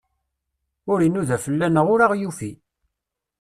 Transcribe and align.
Ur 0.91 0.99
inuda 1.07 1.37
fell-aneɣ, 1.45 1.85
ur 1.93 1.99
aɣ-yufi. 2.05 2.51